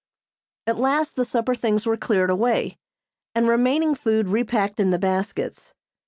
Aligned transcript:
At 0.65 0.79
last 0.79 1.15
the 1.15 1.23
supper 1.23 1.53
things 1.53 1.85
were 1.85 1.95
cleared 1.95 2.31
away, 2.31 2.79
and 3.35 3.47
remaining 3.47 3.93
food 3.93 4.29
repacked 4.29 4.79
in 4.79 4.89
the 4.89 4.97
baskets. 4.97 5.75